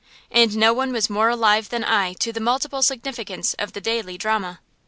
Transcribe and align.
And 0.31 0.57
no 0.57 0.73
one 0.73 0.91
was 0.91 1.11
more 1.11 1.29
alive 1.29 1.69
than 1.69 1.83
I 1.83 2.13
to 2.13 2.33
the 2.33 2.39
multiple 2.39 2.81
significance 2.81 3.53
of 3.59 3.73
the 3.73 3.81
daily 3.81 4.17
drama. 4.17 4.59